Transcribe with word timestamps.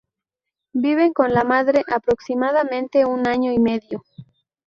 Viven 0.73 1.13
con 1.13 1.31
la 1.31 1.43
madre 1.43 1.83
aproximadamente 1.87 3.05
un 3.05 3.27
año 3.27 3.51
y 3.51 3.59
medio. 3.59 4.03